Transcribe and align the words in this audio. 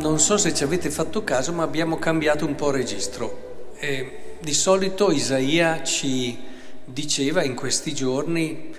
non 0.00 0.18
so 0.18 0.36
se 0.36 0.54
ci 0.54 0.64
avete 0.64 0.90
fatto 0.90 1.24
caso, 1.24 1.52
ma 1.52 1.62
abbiamo 1.62 1.98
cambiato 1.98 2.44
un 2.46 2.54
po' 2.54 2.70
registro. 2.70 3.72
Eh, 3.78 4.36
di 4.40 4.54
solito 4.54 5.10
Isaia 5.10 5.82
ci 5.82 6.38
diceva 6.84 7.42
in 7.42 7.54
questi 7.54 7.94
giorni 7.94 8.72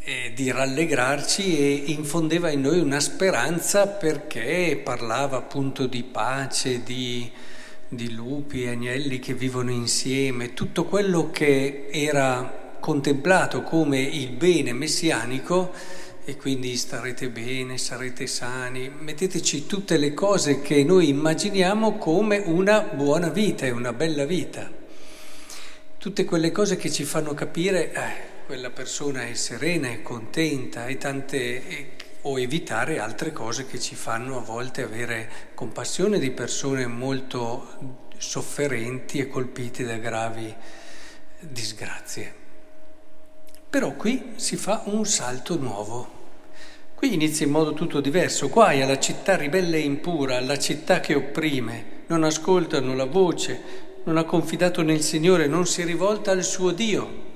eh, 0.00 0.32
di 0.34 0.50
rallegrarci 0.50 1.58
e 1.58 1.92
infondeva 1.92 2.50
in 2.50 2.62
noi 2.62 2.78
una 2.80 3.00
speranza 3.00 3.86
perché 3.86 4.80
parlava 4.82 5.36
appunto 5.36 5.86
di 5.86 6.02
pace, 6.02 6.82
di, 6.82 7.30
di 7.88 8.12
lupi 8.12 8.62
e 8.62 8.70
agnelli 8.70 9.18
che 9.18 9.34
vivono 9.34 9.70
insieme, 9.70 10.54
tutto 10.54 10.84
quello 10.84 11.30
che 11.30 11.88
era 11.90 12.76
contemplato 12.80 13.62
come 13.62 14.00
il 14.00 14.30
bene 14.30 14.72
messianico 14.72 15.72
e 16.28 16.36
quindi 16.36 16.76
starete 16.76 17.30
bene, 17.30 17.78
sarete 17.78 18.26
sani, 18.26 18.90
metteteci 18.90 19.64
tutte 19.64 19.96
le 19.96 20.12
cose 20.12 20.60
che 20.60 20.84
noi 20.84 21.08
immaginiamo 21.08 21.96
come 21.96 22.36
una 22.36 22.82
buona 22.82 23.30
vita 23.30 23.64
e 23.64 23.70
una 23.70 23.94
bella 23.94 24.26
vita. 24.26 24.70
Tutte 25.96 26.26
quelle 26.26 26.52
cose 26.52 26.76
che 26.76 26.92
ci 26.92 27.04
fanno 27.04 27.32
capire, 27.32 27.92
eh, 27.94 28.44
quella 28.44 28.68
persona 28.68 29.26
è 29.26 29.32
serena, 29.32 29.88
è 29.88 30.02
contenta 30.02 30.84
e 30.84 30.98
tante, 30.98 31.66
e, 31.66 31.90
o 32.20 32.38
evitare 32.38 32.98
altre 32.98 33.32
cose 33.32 33.64
che 33.64 33.80
ci 33.80 33.94
fanno 33.94 34.36
a 34.36 34.42
volte 34.42 34.82
avere 34.82 35.30
compassione 35.54 36.18
di 36.18 36.30
persone 36.30 36.86
molto 36.86 37.96
sofferenti 38.18 39.18
e 39.18 39.28
colpite 39.28 39.82
da 39.82 39.96
gravi 39.96 40.54
disgrazie. 41.38 42.34
Però 43.70 43.92
qui 43.92 44.32
si 44.36 44.56
fa 44.56 44.82
un 44.84 45.06
salto 45.06 45.56
nuovo. 45.56 46.17
Qui 46.98 47.14
inizia 47.14 47.46
in 47.46 47.52
modo 47.52 47.74
tutto 47.74 48.00
diverso. 48.00 48.48
Guai 48.48 48.82
alla 48.82 48.98
città 48.98 49.36
ribelle 49.36 49.76
e 49.76 49.82
impura, 49.82 50.36
alla 50.36 50.58
città 50.58 50.98
che 50.98 51.14
opprime, 51.14 52.02
non 52.08 52.24
ascoltano 52.24 52.96
la 52.96 53.04
voce, 53.04 53.60
non 54.02 54.16
ha 54.16 54.24
confidato 54.24 54.82
nel 54.82 55.00
Signore, 55.00 55.46
non 55.46 55.64
si 55.64 55.84
rivolta 55.84 56.32
al 56.32 56.42
suo 56.42 56.72
Dio. 56.72 57.26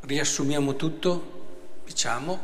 Riassumiamo 0.00 0.74
tutto, 0.74 1.82
diciamo, 1.84 2.40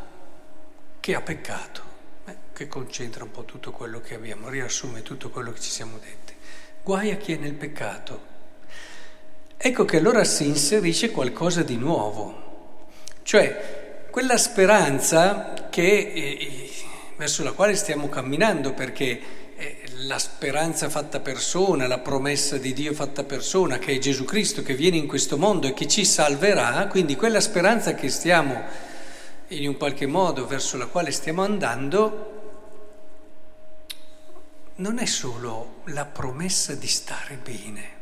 che 0.99 1.15
ha 1.15 1.21
peccato, 1.21 1.81
eh, 2.25 2.35
che 2.53 2.67
concentra 2.67 3.23
un 3.23 3.31
po' 3.31 3.45
tutto 3.45 3.71
quello 3.71 3.99
che 3.99 4.13
abbiamo, 4.13 4.49
riassume 4.49 5.01
tutto 5.01 5.31
quello 5.31 5.51
che 5.51 5.61
ci 5.61 5.71
siamo 5.71 5.97
detti. 5.97 6.35
Guai 6.83 7.09
a 7.09 7.17
chi 7.17 7.33
è 7.33 7.37
nel 7.37 7.55
peccato. 7.55 8.21
Ecco 9.57 9.83
che 9.83 9.97
allora 9.97 10.23
si 10.23 10.45
inserisce 10.45 11.09
qualcosa 11.09 11.63
di 11.63 11.75
nuovo, 11.75 12.85
cioè 13.23 13.76
quella 14.17 14.39
speranza 14.39 15.53
che, 15.69 16.11
eh, 16.11 16.71
verso 17.17 17.43
la 17.43 17.51
quale 17.51 17.75
stiamo 17.75 18.09
camminando, 18.09 18.73
perché 18.73 19.21
eh, 19.55 19.81
la 20.07 20.17
speranza 20.17 20.89
fatta 20.89 21.19
persona, 21.19 21.85
la 21.85 21.99
promessa 21.99 22.57
di 22.57 22.73
Dio 22.73 22.95
fatta 22.95 23.23
persona, 23.25 23.77
che 23.77 23.91
è 23.91 23.99
Gesù 23.99 24.25
Cristo 24.25 24.63
che 24.63 24.73
viene 24.73 24.97
in 24.97 25.05
questo 25.05 25.37
mondo 25.37 25.67
e 25.67 25.75
che 25.75 25.87
ci 25.87 26.03
salverà, 26.03 26.87
quindi 26.87 27.15
quella 27.15 27.39
speranza 27.39 27.93
che 27.93 28.09
stiamo 28.09 28.59
in 29.49 29.67
un 29.67 29.77
qualche 29.77 30.07
modo 30.07 30.47
verso 30.47 30.77
la 30.77 30.87
quale 30.87 31.11
stiamo 31.11 31.43
andando, 31.43 32.31
non 34.77 34.97
è 34.97 35.05
solo 35.05 35.81
la 35.89 36.05
promessa 36.05 36.73
di 36.73 36.87
stare 36.87 37.35
bene 37.35 37.96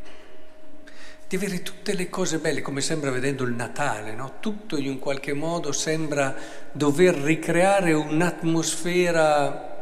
di 1.28 1.36
avere 1.36 1.64
tutte 1.64 1.94
le 1.94 2.08
cose 2.10 2.38
belle, 2.38 2.62
come 2.62 2.82
sembra 2.82 3.10
vedendo 3.10 3.44
il 3.44 3.54
Natale, 3.54 4.14
no? 4.14 4.34
tutto 4.40 4.78
in 4.78 4.88
un 4.88 5.00
qualche 5.00 5.34
modo 5.34 5.72
sembra 5.72 6.36
dover 6.72 7.16
ricreare 7.16 7.94
un'atmosfera 7.94 9.74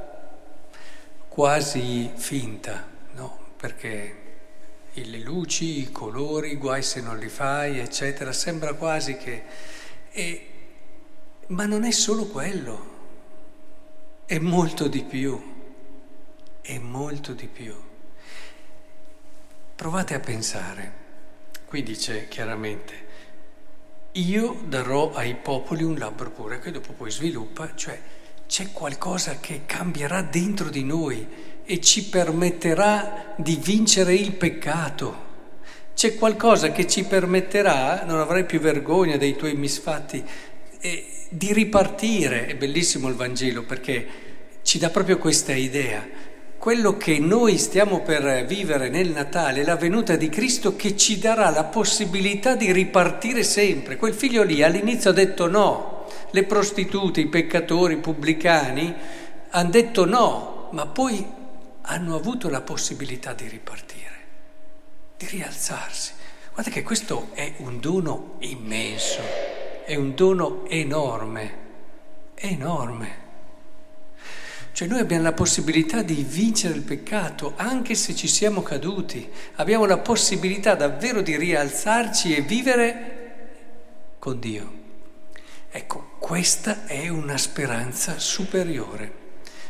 quasi 1.28 2.10
finta, 2.16 2.88
no? 3.16 3.40
perché 3.58 4.22
le 4.94 5.20
luci, 5.20 5.80
i 5.80 5.92
colori, 5.92 6.56
guai 6.56 6.82
se 6.82 7.02
non 7.02 7.18
li 7.18 7.28
fai, 7.28 7.80
eccetera, 7.80 8.32
sembra 8.32 8.74
quasi 8.74 9.18
che... 9.18 9.44
E... 10.12 10.48
Ma 11.48 11.66
non 11.66 11.84
è 11.84 11.92
solo 11.92 12.28
quello, 12.28 12.92
è 14.26 14.40
molto 14.40 14.88
di 14.88 15.04
più, 15.04 15.42
è 16.62 16.78
molto 16.78 17.34
di 17.34 17.48
più. 17.48 17.76
Provate 19.76 20.14
a 20.14 20.20
pensare. 20.22 21.03
Qui 21.74 21.82
dice 21.82 22.28
chiaramente, 22.28 22.94
io 24.12 24.62
darò 24.68 25.12
ai 25.12 25.34
popoli 25.34 25.82
un 25.82 25.98
labbro 25.98 26.30
puro, 26.30 26.60
che 26.60 26.70
dopo 26.70 26.94
poi 26.94 27.10
sviluppa, 27.10 27.74
cioè 27.74 28.00
c'è 28.46 28.72
qualcosa 28.72 29.40
che 29.40 29.62
cambierà 29.66 30.22
dentro 30.22 30.70
di 30.70 30.84
noi 30.84 31.28
e 31.66 31.82
ci 31.82 32.10
permetterà 32.10 33.34
di 33.38 33.56
vincere 33.60 34.14
il 34.14 34.34
peccato. 34.34 35.16
C'è 35.96 36.14
qualcosa 36.14 36.72
che 36.72 36.86
ci 36.86 37.06
permetterà, 37.06 38.04
non 38.06 38.20
avrai 38.20 38.46
più 38.46 38.60
vergogna 38.60 39.18
dei 39.18 39.36
tuoi 39.36 39.56
misfatti, 39.56 40.24
eh, 40.80 41.06
di 41.30 41.54
ripartire. 41.54 42.46
È 42.46 42.56
bellissimo 42.56 43.08
il 43.08 43.16
Vangelo 43.16 43.64
perché 43.64 44.08
ci 44.62 44.78
dà 44.78 44.92
proprio 44.92 45.18
questa 45.18 45.54
idea 45.54 46.08
quello 46.64 46.96
che 46.96 47.20
noi 47.20 47.58
stiamo 47.58 48.00
per 48.04 48.46
vivere 48.46 48.88
nel 48.88 49.10
Natale, 49.10 49.66
la 49.66 49.76
venuta 49.76 50.16
di 50.16 50.30
Cristo 50.30 50.78
che 50.78 50.96
ci 50.96 51.20
darà 51.20 51.50
la 51.50 51.66
possibilità 51.66 52.56
di 52.56 52.72
ripartire 52.72 53.44
sempre. 53.44 53.98
Quel 53.98 54.14
figlio 54.14 54.44
lì 54.44 54.64
all'inizio 54.64 55.10
ha 55.10 55.14
detto 55.14 55.48
no, 55.48 56.06
le 56.32 56.46
prostitute, 56.46 57.20
i 57.20 57.28
peccatori, 57.28 57.96
i 57.96 57.98
pubblicani 57.98 58.96
hanno 59.50 59.70
detto 59.70 60.06
no, 60.06 60.70
ma 60.72 60.86
poi 60.86 61.28
hanno 61.82 62.16
avuto 62.16 62.48
la 62.48 62.62
possibilità 62.62 63.34
di 63.34 63.50
ripartire, 63.50 64.16
di 65.18 65.26
rialzarsi. 65.26 66.14
Guarda 66.54 66.72
che 66.72 66.82
questo 66.82 67.32
è 67.34 67.56
un 67.58 67.82
dono 67.82 68.36
immenso, 68.40 69.20
è 69.84 69.96
un 69.96 70.16
dono 70.16 70.66
enorme, 70.70 71.58
enorme. 72.36 73.33
Cioè 74.74 74.88
noi 74.88 75.00
abbiamo 75.00 75.22
la 75.22 75.34
possibilità 75.34 76.02
di 76.02 76.26
vincere 76.28 76.74
il 76.74 76.82
peccato 76.82 77.54
anche 77.58 77.94
se 77.94 78.16
ci 78.16 78.28
siamo 78.28 78.64
caduti, 78.64 79.30
abbiamo 79.58 79.86
la 79.86 80.00
possibilità 80.00 80.74
davvero 80.74 81.22
di 81.22 81.38
rialzarci 81.38 82.36
e 82.36 82.42
vivere 82.42 84.16
con 84.18 84.40
Dio. 84.40 84.82
Ecco, 85.70 86.14
questa 86.18 86.88
è 86.88 87.08
una 87.08 87.38
speranza 87.38 88.18
superiore 88.18 89.22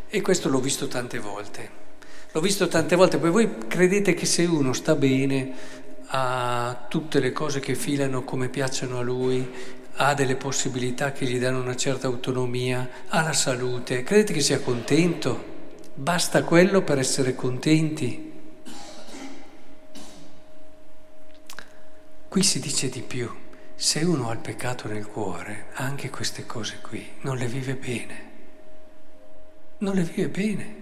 e 0.08 0.22
questo 0.22 0.48
l'ho 0.48 0.62
visto 0.62 0.88
tante 0.88 1.20
volte. 1.20 1.82
L'ho 2.32 2.40
visto 2.40 2.70
tante 2.70 2.96
volte, 2.96 3.18
poi 3.18 3.30
voi 3.30 3.58
credete 3.68 4.14
che 4.14 4.26
se 4.26 4.46
uno 4.46 4.72
sta 4.72 4.96
bene, 4.96 5.54
ha 6.08 6.86
tutte 6.88 7.20
le 7.20 7.34
cose 7.34 7.60
che 7.60 7.76
filano 7.76 8.24
come 8.24 8.48
piacciono 8.48 9.00
a 9.00 9.02
lui, 9.02 9.52
ha 9.96 10.14
delle 10.14 10.36
possibilità 10.36 11.12
che 11.12 11.26
gli 11.26 11.40
danno 11.40 11.62
una 11.62 11.76
certa 11.76 12.08
autonomia, 12.08 12.90
ha 13.10 13.22
la 13.22 13.34
salute, 13.34 14.04
credete 14.04 14.34
che 14.34 14.42
sia 14.42 14.60
contento? 14.60 15.52
Basta 15.94 16.44
quello 16.44 16.82
per 16.82 16.98
essere 16.98 17.36
contenti? 17.36 18.32
Qui 22.28 22.44
si 22.44 22.60
dice 22.60 22.90
di 22.90 23.02
più, 23.02 23.30
se 23.76 24.00
uno 24.00 24.30
ha 24.30 24.34
il 24.34 24.40
peccato 24.40 24.88
nel 24.88 25.06
cuore, 25.06 25.68
anche 25.74 26.10
queste 26.10 26.48
cose 26.48 26.80
qui 26.82 27.08
non 27.22 27.38
le 27.38 27.46
vive 27.46 27.76
bene, 27.76 28.32
non 29.80 29.94
le 29.94 30.02
vive 30.02 30.30
bene. 30.30 30.82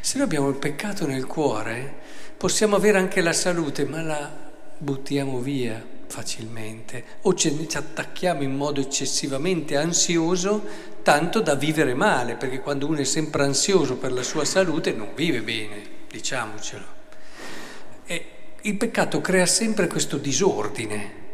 Se 0.00 0.18
noi 0.18 0.26
abbiamo 0.26 0.50
il 0.50 0.56
peccato 0.56 1.06
nel 1.06 1.26
cuore, 1.26 1.94
possiamo 2.36 2.76
avere 2.76 2.98
anche 2.98 3.22
la 3.22 3.32
salute, 3.32 3.86
ma 3.86 4.02
la 4.02 4.30
buttiamo 4.76 5.38
via 5.38 5.94
facilmente 6.16 7.04
o 7.22 7.34
ci 7.34 7.68
attacchiamo 7.74 8.42
in 8.42 8.56
modo 8.56 8.80
eccessivamente 8.80 9.76
ansioso 9.76 10.64
tanto 11.02 11.42
da 11.42 11.54
vivere 11.54 11.92
male, 11.92 12.36
perché 12.36 12.60
quando 12.60 12.86
uno 12.86 13.00
è 13.00 13.04
sempre 13.04 13.42
ansioso 13.42 13.96
per 13.96 14.12
la 14.12 14.22
sua 14.22 14.46
salute 14.46 14.92
non 14.92 15.10
vive 15.14 15.42
bene, 15.42 15.82
diciamocelo. 16.10 16.84
E 18.06 18.26
il 18.62 18.76
peccato 18.76 19.20
crea 19.20 19.44
sempre 19.44 19.88
questo 19.88 20.16
disordine, 20.16 21.24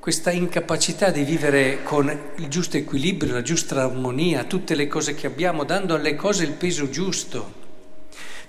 questa 0.00 0.32
incapacità 0.32 1.10
di 1.10 1.22
vivere 1.22 1.84
con 1.84 2.10
il 2.36 2.48
giusto 2.48 2.76
equilibrio, 2.76 3.34
la 3.34 3.42
giusta 3.42 3.80
armonia, 3.80 4.42
tutte 4.42 4.74
le 4.74 4.88
cose 4.88 5.14
che 5.14 5.28
abbiamo, 5.28 5.62
dando 5.62 5.94
alle 5.94 6.16
cose 6.16 6.42
il 6.42 6.52
peso 6.52 6.90
giusto. 6.90 7.60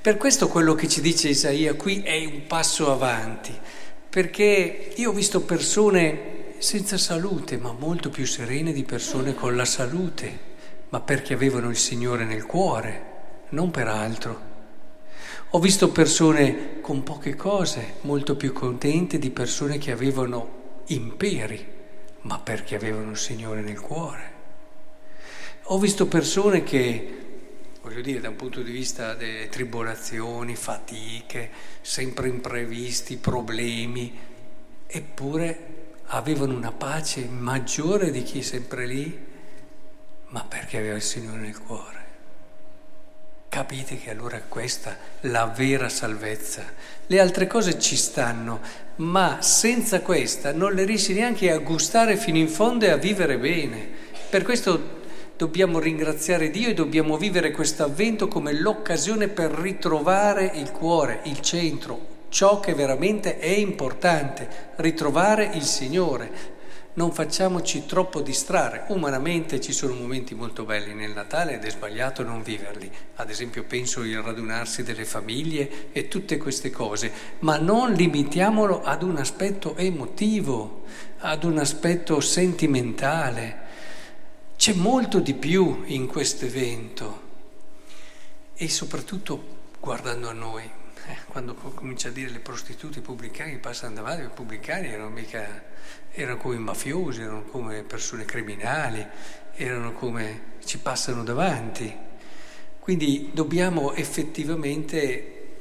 Per 0.02 0.18
questo 0.18 0.48
quello 0.48 0.74
che 0.74 0.90
ci 0.90 1.02
dice 1.02 1.30
Isaia 1.30 1.76
qui 1.76 2.02
è 2.02 2.26
un 2.26 2.48
passo 2.48 2.92
avanti 2.92 3.54
perché 4.14 4.92
io 4.94 5.10
ho 5.10 5.12
visto 5.12 5.42
persone 5.42 6.54
senza 6.60 7.00
salute, 7.00 7.58
ma 7.58 7.72
molto 7.72 8.12
più 8.12 8.28
serene 8.28 8.72
di 8.72 8.84
persone 8.84 9.34
con 9.34 9.56
la 9.56 9.66
salute, 9.66 10.40
ma 10.90 11.02
perché 11.02 11.34
avevano 11.34 11.72
il 11.72 11.78
Signore 11.78 12.24
nel 12.24 12.46
cuore, 12.46 13.06
non 13.50 13.72
per 13.72 13.88
altro. 13.88 14.40
Ho 15.50 15.60
visto 15.60 15.90
persone 15.90 16.80
con 16.80 17.02
poche 17.02 17.36
cose, 17.36 17.96
molto 18.02 18.36
più 18.36 18.54
contente 18.54 19.18
di 19.18 19.32
persone 19.32 19.80
che 19.80 19.90
avevano 19.90 20.82
imperi, 20.90 21.66
ma 22.22 22.38
perché 22.38 22.76
avevano 22.76 23.10
il 23.10 23.18
Signore 23.18 23.62
nel 23.62 23.80
cuore. 23.80 24.32
Ho 25.64 25.80
visto 25.80 26.06
persone 26.06 26.62
che 26.62 27.23
voglio 27.84 28.02
dire, 28.02 28.22
da 28.22 28.30
un 28.30 28.38
punto 28.38 28.62
di 28.62 28.72
vista 28.72 29.14
delle 29.14 29.50
tribolazioni, 29.50 30.56
fatiche, 30.56 31.50
sempre 31.82 32.30
imprevisti, 32.30 33.18
problemi, 33.18 34.18
eppure 34.88 35.72
avevano 36.08 36.56
una 36.56 36.72
pace 36.72 37.26
maggiore 37.26 38.10
di 38.10 38.24
chi 38.24 38.40
è 38.40 38.42
sempre 38.42 38.86
lì, 38.86 39.32
ma 40.30 40.46
perché 40.46 40.78
aveva 40.78 40.96
il 40.96 41.02
Signore 41.02 41.42
nel 41.42 41.60
cuore. 41.60 42.02
Capite 43.50 43.98
che 43.98 44.10
allora 44.10 44.38
è 44.38 44.48
questa 44.48 44.98
la 45.22 45.46
vera 45.46 45.90
salvezza. 45.90 46.64
Le 47.06 47.20
altre 47.20 47.48
cose 47.48 47.78
ci 47.80 47.98
stanno, 47.98 48.62
ma 48.96 49.42
senza 49.42 50.00
questa 50.00 50.54
non 50.54 50.74
le 50.74 50.86
riesci 50.86 51.14
neanche 51.14 51.52
a 51.52 51.58
gustare 51.58 52.16
fino 52.16 52.38
in 52.38 52.48
fondo 52.48 52.86
e 52.86 52.90
a 52.90 52.98
vivere 52.98 53.38
bene. 53.38 53.88
Per 54.30 54.42
questo 54.44 55.02
dobbiamo 55.44 55.78
ringraziare 55.78 56.50
Dio 56.50 56.70
e 56.70 56.74
dobbiamo 56.74 57.18
vivere 57.18 57.52
questo 57.52 57.84
avvento 57.84 58.30
come 58.30 58.54
l'occasione 58.54 59.28
per 59.28 59.52
ritrovare 59.52 60.50
il 60.56 60.72
cuore, 60.72 61.20
il 61.26 61.42
centro, 61.42 62.28
ciò 62.30 62.62
che 62.62 62.74
veramente 62.74 63.40
è 63.40 63.50
importante, 63.50 64.72
ritrovare 64.78 65.50
il 65.54 65.64
Signore. 65.64 66.32
Non 66.94 67.12
facciamoci 67.12 67.86
troppo 67.86 68.22
distrarre. 68.22 68.86
Umanamente 68.88 69.60
ci 69.60 69.74
sono 69.74 69.96
momenti 69.96 70.34
molto 70.34 70.64
belli 70.64 70.94
nel 70.94 71.12
Natale 71.12 71.56
ed 71.56 71.66
è 71.66 71.70
sbagliato 71.70 72.24
non 72.24 72.42
viverli. 72.42 72.90
Ad 73.16 73.30
esempio 73.30 73.66
penso 73.66 74.00
al 74.00 74.12
radunarsi 74.24 74.82
delle 74.82 75.04
famiglie 75.04 75.90
e 75.92 76.08
tutte 76.08 76.38
queste 76.38 76.70
cose, 76.70 77.12
ma 77.40 77.58
non 77.58 77.92
limitiamolo 77.92 78.82
ad 78.82 79.04
un 79.04 79.18
aspetto 79.18 79.76
emotivo, 79.76 80.84
ad 81.18 81.44
un 81.44 81.58
aspetto 81.58 82.22
sentimentale. 82.22 83.63
C'è 84.64 84.72
molto 84.72 85.20
di 85.20 85.34
più 85.34 85.84
in 85.88 86.08
questo 86.08 86.46
evento 86.46 87.22
e 88.56 88.70
soprattutto 88.70 89.72
guardando 89.78 90.30
a 90.30 90.32
noi, 90.32 90.64
eh, 90.64 91.18
quando 91.28 91.54
comincia 91.54 92.08
a 92.08 92.12
dire 92.12 92.30
le 92.30 92.40
prostitute 92.40 93.02
pubblicane 93.02 93.58
passano 93.58 93.96
davanti, 93.96 94.24
i 94.24 94.30
pubblicani 94.34 94.88
erano 94.88 95.10
mica, 95.10 95.66
erano 96.12 96.38
come 96.38 96.58
mafiosi, 96.60 97.24
erano 97.24 97.44
come 97.44 97.84
persone 97.84 98.24
criminali, 98.24 99.06
erano 99.56 99.92
come 99.92 100.54
ci 100.64 100.78
passano 100.78 101.26
davanti. 101.26 101.94
Quindi 102.80 103.32
dobbiamo 103.34 103.92
effettivamente 103.92 105.56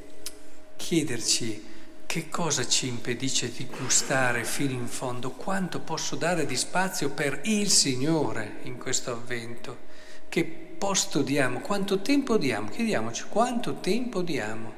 chiederci 0.77 1.71
che 2.13 2.29
cosa 2.29 2.67
ci 2.67 2.85
impedisce 2.85 3.51
di 3.51 3.65
gustare 3.65 4.43
fino 4.43 4.73
in 4.73 4.85
fondo? 4.85 5.31
Quanto 5.31 5.79
posso 5.79 6.15
dare 6.15 6.45
di 6.45 6.55
spazio 6.55 7.09
per 7.09 7.41
il 7.45 7.71
Signore 7.71 8.57
in 8.65 8.77
questo 8.77 9.13
avvento? 9.13 9.79
Che 10.29 10.43
posto 10.43 11.23
diamo? 11.23 11.59
Quanto 11.61 12.03
tempo 12.03 12.37
diamo? 12.37 12.69
Chiediamoci 12.69 13.23
quanto 13.29 13.79
tempo 13.79 14.21
diamo. 14.21 14.73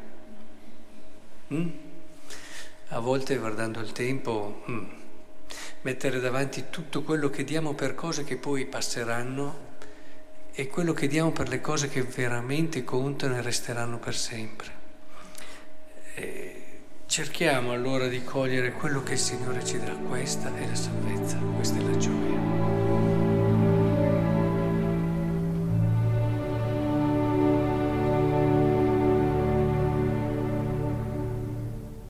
Mm? 1.53 1.69
A 2.87 2.99
volte 2.99 3.35
guardando 3.35 3.81
il 3.81 3.91
tempo, 3.91 4.63
mm, 4.71 4.85
mettere 5.81 6.21
davanti 6.21 6.67
tutto 6.69 7.03
quello 7.03 7.29
che 7.29 7.43
diamo 7.43 7.73
per 7.73 7.95
cose 7.95 8.23
che 8.23 8.37
poi 8.37 8.65
passeranno 8.65 9.73
e 10.53 10.67
quello 10.67 10.93
che 10.93 11.07
diamo 11.07 11.33
per 11.33 11.49
le 11.49 11.59
cose 11.59 11.89
che 11.89 12.01
veramente 12.01 12.85
contano 12.85 13.35
e 13.35 13.41
resteranno 13.41 13.99
per 13.99 14.15
sempre. 14.15 14.84
Cerchiamo 17.15 17.71
allora 17.71 18.09
di 18.09 18.21
cogliere 18.25 18.73
quello 18.73 19.01
che 19.01 19.13
il 19.13 19.19
Signore 19.19 19.63
ci 19.63 19.79
dà, 19.79 19.93
questa 19.93 20.53
è 20.53 20.67
la 20.67 20.75
salvezza, 20.75 21.37
questa 21.55 21.79
è 21.79 21.81
la 21.81 21.95
gioia. 21.95 23.04